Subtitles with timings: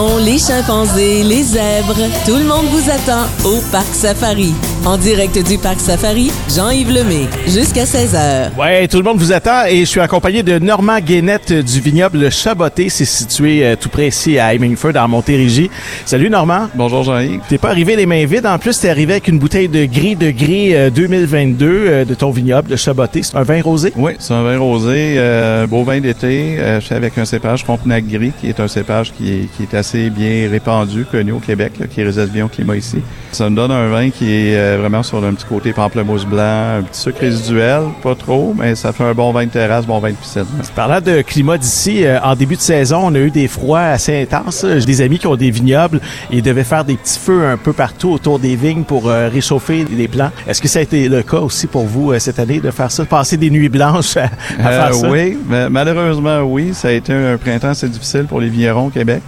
[0.00, 4.54] les chimpanzés, les zèbres, tout le monde vous attend au Parc Safari.
[4.84, 8.50] En direct du Parc Safari, Jean-Yves Lemay, jusqu'à 16h.
[8.58, 12.32] Ouais, tout le monde vous attend et je suis accompagné de Normand Guénette du vignoble
[12.32, 12.88] Chaboté.
[12.88, 15.70] C'est situé euh, tout près ici à Hemingford, en Montérégie.
[16.04, 16.68] Salut Normand.
[16.74, 17.42] Bonjour Jean-Yves.
[17.48, 18.44] T'es pas arrivé les mains vides.
[18.44, 22.14] En plus, t'es arrivé avec une bouteille de gris de gris euh, 2022 euh, de
[22.14, 23.22] ton vignoble, le Chaboté.
[23.22, 23.92] C'est un vin rosé?
[23.94, 26.56] Oui, c'est un vin rosé, euh, beau vin d'été.
[26.58, 29.62] Euh, je suis avec un cépage Frontenac gris, qui est un cépage qui est, qui
[29.62, 32.98] est assez bien répandu, connu au Québec, là, qui résiste bien au climat ici.
[33.30, 36.82] Ça me donne un vin qui est vraiment sur un petit côté pamplemousse blanc, un
[36.82, 40.10] petit sucre résiduel, pas trop, mais ça fait un bon vin de terrasse, bon vin
[40.10, 40.44] de piscine.
[40.74, 44.22] Parlant de climat d'ici, euh, en début de saison, on a eu des froids assez
[44.22, 44.64] intenses.
[44.66, 47.56] J'ai des amis qui ont des vignobles et ils devaient faire des petits feux un
[47.56, 50.30] peu partout autour des vignes pour euh, réchauffer les plants.
[50.46, 52.90] Est-ce que ça a été le cas aussi pour vous euh, cette année de faire
[52.90, 55.10] ça, passer des nuits blanches à, à faire ça?
[55.10, 55.38] Oui,
[55.70, 56.72] malheureusement, oui.
[56.74, 59.22] Ça a été un printemps assez difficile pour les vignerons au Québec.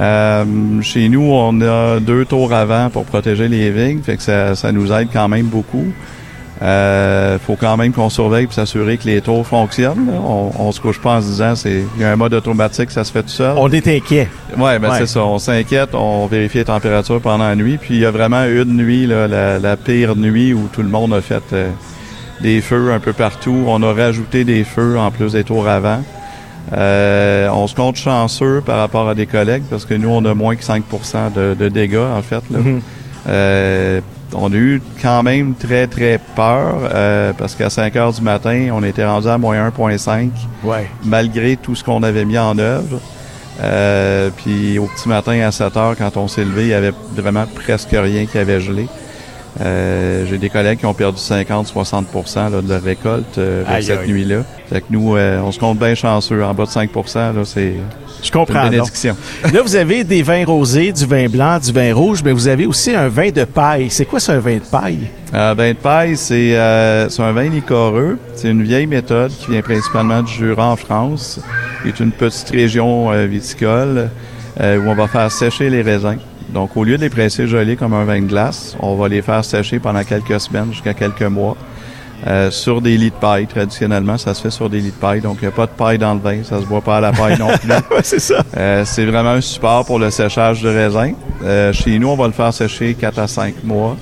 [0.00, 0.44] Euh,
[0.82, 4.72] chez nous, on a deux tours avant pour protéger les vignes, fait que ça, ça
[4.72, 5.86] nous aide quand même beaucoup.
[6.62, 10.06] Euh, faut quand même qu'on surveille pour s'assurer que les tours fonctionnent.
[10.06, 10.18] là.
[10.24, 12.90] On, on se couche pas en se disant c'est il y a un mode automatique,
[12.92, 13.54] ça se fait tout seul.
[13.58, 14.28] On est inquiet.
[14.56, 14.98] Ouais, ben Ouais.
[15.00, 15.24] c'est ça.
[15.24, 17.76] On s'inquiète, on vérifie les températures pendant la nuit.
[17.76, 20.88] Puis il y a vraiment une nuit, là, la, la pire nuit où tout le
[20.88, 21.68] monde a fait euh,
[22.40, 23.64] des feux un peu partout.
[23.66, 26.02] On a rajouté des feux en plus des tours avant.
[26.72, 30.34] Euh, on se compte chanceux par rapport à des collègues parce que nous, on a
[30.34, 30.82] moins que 5
[31.34, 32.42] de, de dégâts, en fait.
[32.50, 32.58] Là.
[32.58, 32.80] Mhm.
[33.28, 34.00] Euh,
[34.36, 38.68] on a eu quand même très, très peur euh, parce qu'à 5 heures du matin,
[38.72, 40.30] on était rendu à moins 1,5
[40.64, 40.88] Ouais.
[41.04, 43.00] malgré tout ce qu'on avait mis en œuvre.
[43.62, 46.92] Euh, puis au petit matin à 7 heures, quand on s'est levé, il y avait
[47.14, 48.88] vraiment presque rien qui avait gelé.
[49.60, 54.06] Euh, J'ai des collègues qui ont perdu 50-60 là, de leur récolte euh, Aïe, cette
[54.06, 54.42] nuit-là.
[54.68, 56.42] Fait que nous, euh, on se compte bien chanceux.
[56.42, 57.74] En bas de 5 là, c'est
[58.22, 58.68] Je comprends.
[58.68, 59.16] bénédiction.
[59.52, 62.66] Là, vous avez des vins rosés, du vin blanc, du vin rouge, mais vous avez
[62.66, 63.90] aussi un vin de paille.
[63.90, 65.08] C'est quoi, un vin de paille?
[65.34, 68.18] Euh, vin de paille, c'est euh, c'est un vin liquoreux.
[68.34, 71.40] C'est une vieille méthode qui vient principalement du Jura en France.
[71.84, 74.08] C'est une petite région euh, viticole
[74.60, 76.18] euh, où on va faire sécher les raisins.
[76.54, 79.22] Donc, au lieu de les presser gelés comme un vin de glace, on va les
[79.22, 81.56] faire sécher pendant quelques semaines jusqu'à quelques mois
[82.26, 83.46] euh, sur des lits de paille.
[83.46, 85.20] Traditionnellement, ça se fait sur des lits de paille.
[85.20, 86.44] Donc, il n'y a pas de paille dans le vin.
[86.44, 87.68] Ça se boit pas à la paille non plus.
[87.90, 88.44] Ouais, c'est ça.
[88.56, 91.12] Euh, c'est vraiment un support pour le séchage de raisin.
[91.42, 93.96] Euh, chez nous, on va le faire sécher 4 à 5 mois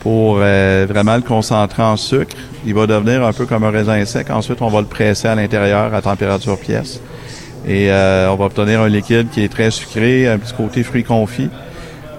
[0.00, 2.34] pour euh, vraiment le concentrer en sucre.
[2.66, 4.30] Il va devenir un peu comme un raisin sec.
[4.30, 7.00] Ensuite, on va le presser à l'intérieur à température pièce.
[7.68, 11.04] Et euh, on va obtenir un liquide qui est très sucré, un petit côté fruits
[11.04, 11.50] confits.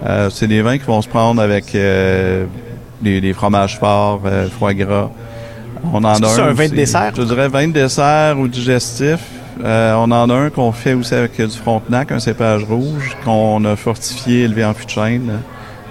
[0.05, 2.45] Euh, c'est des vins qui vont se prendre avec euh,
[3.01, 5.09] des, des fromages forts, euh, foie gras.
[5.93, 7.11] On en a que c'est un vin de dessert?
[7.15, 9.19] Je dirais vin de dessert ou digestif.
[9.63, 13.63] Euh, on en a un qu'on fait aussi avec du frontenac, un cépage rouge, qu'on
[13.65, 15.31] a fortifié, élevé en fût de chêne,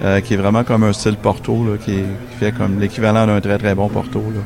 [0.02, 1.94] euh, qui est vraiment comme un style Porto, là, qui, est-
[2.32, 4.20] qui fait comme l'équivalent d'un très très bon Porto.
[4.34, 4.40] Là.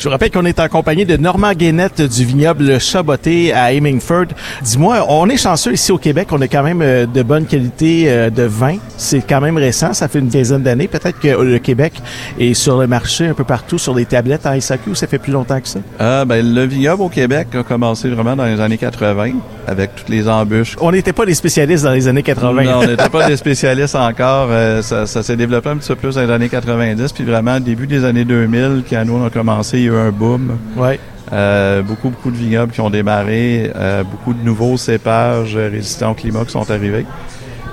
[0.00, 4.28] Je vous rappelle qu'on est en compagnie de Normand Guénette du vignoble Chaboté à Hemingford.
[4.62, 8.10] Dis-moi, on est chanceux ici au Québec, on a quand même euh, de bonne qualité
[8.10, 8.78] euh, de vin.
[8.96, 10.88] C'est quand même récent, ça fait une quinzaine d'années.
[10.88, 11.92] Peut-être que le Québec
[12.38, 15.32] est sur le marché un peu partout, sur les tablettes en SAQ, ça fait plus
[15.32, 15.80] longtemps que ça?
[16.00, 19.32] Euh, ben, le vignoble au Québec a commencé vraiment dans les années 80,
[19.70, 22.64] avec toutes les embûches On n'était pas des spécialistes dans les années 80.
[22.64, 24.48] Non, on n'était pas des spécialistes encore.
[24.50, 27.60] Euh, ça ça s'est développé un petit peu plus dans les années 90, puis vraiment,
[27.60, 30.58] début des années 2000, quand nous on a commencé, il y a eu un boom.
[30.76, 30.98] Ouais.
[31.32, 36.10] Euh, beaucoup, beaucoup de vignobles qui ont démarré, euh, beaucoup de nouveaux cépages euh, résistants
[36.10, 37.06] au climat qui sont arrivés.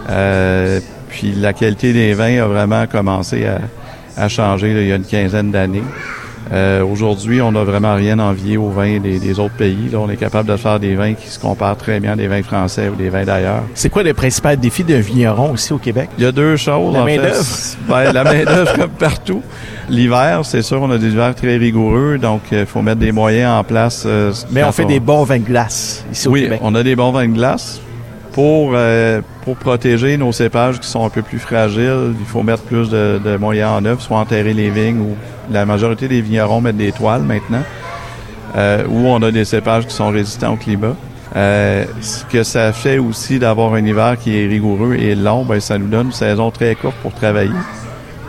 [0.09, 0.79] Euh,
[1.09, 3.59] puis la qualité des vins a vraiment commencé à,
[4.15, 5.83] à changer là, il y a une quinzaine d'années.
[6.51, 9.89] Euh, Aujourd'hui, on n'a vraiment rien envié aux vins des, des autres pays.
[9.91, 12.27] Là, on est capable de faire des vins qui se comparent très bien à des
[12.27, 13.63] vins français ou des vins d'ailleurs.
[13.73, 16.09] C'est quoi le principal défi d'un vigneron ici au Québec?
[16.17, 16.93] Il y a deux choses.
[16.93, 17.43] La main-d'œuvre.
[17.89, 19.41] Ben, la main-d'œuvre comme partout.
[19.89, 23.51] L'hiver, c'est sûr, on a des hivers très rigoureux, donc il faut mettre des moyens
[23.59, 24.03] en place.
[24.05, 26.59] euh, Mais on fait des bons vins de glace ici au Oui, Québec.
[26.63, 27.79] on a des bons vins de glace.
[28.33, 32.61] Pour, euh, pour protéger nos cépages qui sont un peu plus fragiles, il faut mettre
[32.63, 35.15] plus de, de moyens en œuvre, soit enterrer les vignes ou
[35.51, 37.63] la majorité des vignerons mettent des toiles maintenant,
[38.55, 40.95] euh, où on a des cépages qui sont résistants au climat.
[41.35, 45.59] Euh, ce que ça fait aussi d'avoir un hiver qui est rigoureux et long, ben,
[45.59, 47.51] ça nous donne une saison très courte pour travailler.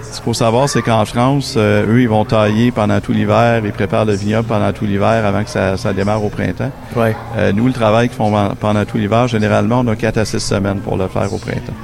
[0.03, 3.61] Ce qu'il faut savoir, c'est qu'en France, euh, eux, ils vont tailler pendant tout l'hiver,
[3.65, 6.73] ils préparent le vignoble pendant tout l'hiver avant que ça, ça démarre au printemps.
[6.97, 7.15] Ouais.
[7.37, 10.25] Euh, nous, le travail qu'ils font pen- pendant tout l'hiver, généralement, on a 4 à
[10.25, 11.75] 6 semaines pour le faire au printemps.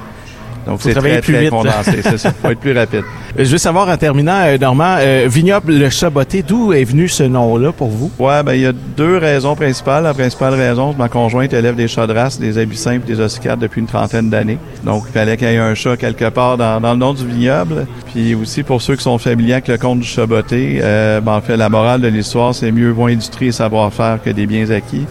[0.65, 1.49] Donc, c'est très, plus très vite.
[1.51, 2.31] condensé, c'est ça.
[2.31, 3.03] Faut être plus rapide.
[3.37, 7.23] Je veux savoir, en terminant, euh, Normand, euh, Vignoble Le Chaboté, d'où est venu ce
[7.23, 8.11] nom-là pour vous?
[8.17, 10.03] Ouais, ben, il y a deux raisons principales.
[10.03, 13.19] La principale raison, c'est ma conjointe élève des chats de race, des abussins et des
[13.19, 14.57] ossicades depuis une trentaine d'années.
[14.83, 17.27] Donc, il fallait qu'il y ait un chat quelque part dans, dans, le nom du
[17.27, 17.85] vignoble.
[18.11, 21.41] Puis aussi, pour ceux qui sont familiers avec le conte du Chaboté, euh, ben, en
[21.41, 25.05] fait, la morale de l'histoire, c'est mieux vaut industrie et savoir-faire que des biens acquis.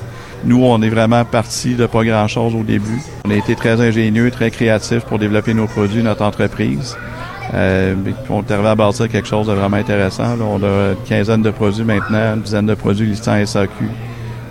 [0.47, 3.01] Nous, on est vraiment parti de pas grand-chose au début.
[3.25, 6.97] On a été très ingénieux, très créatifs pour développer nos produits, notre entreprise.
[7.55, 7.95] Euh,
[8.29, 10.37] on est arrivé à bâtir quelque chose de vraiment intéressant.
[10.41, 13.73] On a une quinzaine de produits maintenant, une dizaine de produits listés en SAQ.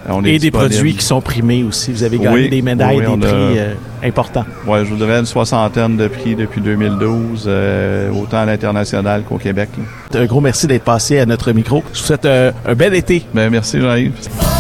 [0.10, 1.92] On Et des produits qui sont primés aussi.
[1.92, 3.74] Vous avez gagné des médailles, des prix euh,
[4.04, 4.46] importants.
[4.68, 9.38] Oui, je vous dirais une soixantaine de prix depuis 2012, euh, autant à l'international qu'au
[9.38, 9.70] Québec.
[10.14, 11.84] Un gros merci d'être passé à notre micro.
[11.94, 13.24] Je vous souhaite un bel été.
[13.34, 14.53] Ben, merci Jean-Yves.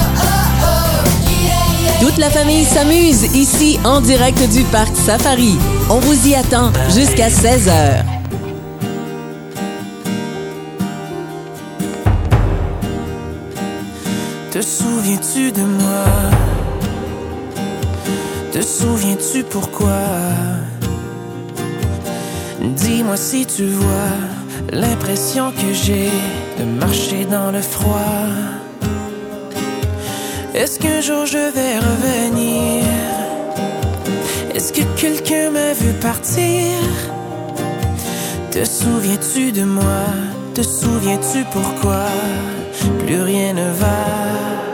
[2.03, 5.55] Toute la famille s'amuse ici en direct du parc Safari.
[5.89, 8.03] On vous y attend jusqu'à 16h.
[14.51, 16.03] Te souviens-tu de moi?
[18.51, 20.01] Te souviens-tu pourquoi?
[22.59, 26.09] Dis-moi si tu vois l'impression que j'ai
[26.59, 28.27] de marcher dans le froid.
[30.55, 32.83] Est-ce qu'un jour je vais revenir?
[34.53, 36.77] Est-ce que quelqu'un m'a vu partir?
[38.51, 40.05] Te souviens-tu de moi?
[40.53, 42.05] Te souviens-tu pourquoi?
[42.99, 44.72] Plus rien ne va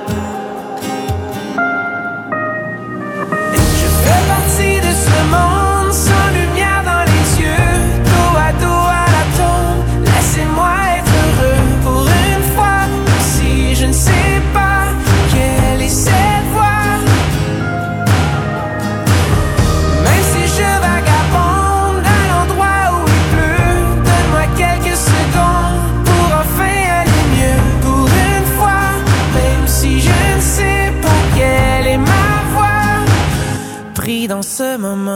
[34.39, 35.08] dans ce moment,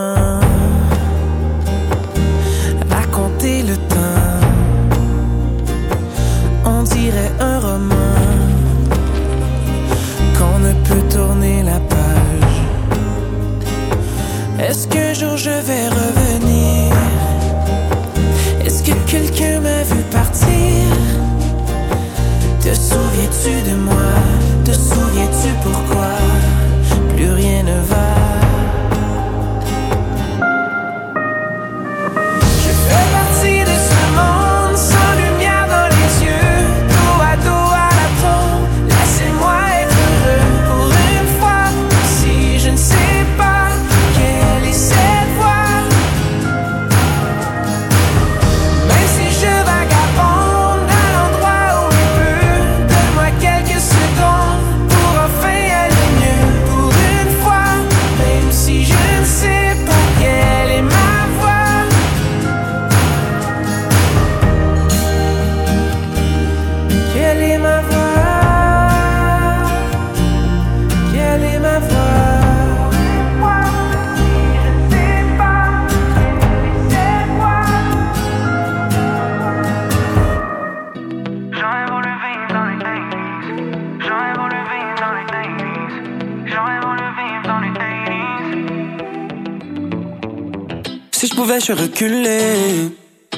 [91.66, 92.92] je reculer.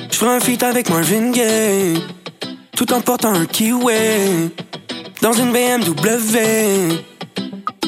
[0.09, 2.01] Je ferai un feat avec Marvin Gaye.
[2.75, 4.51] Tout en portant un kiwi.
[5.21, 6.95] Dans une BMW.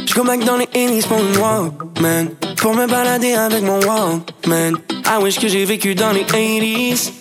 [0.05, 2.29] Je back dans les 80s pour une walk, man.
[2.57, 3.79] Pour me balader avec mon
[4.47, 4.77] man.
[5.05, 7.11] I wish que j'ai vécu dans les 80s.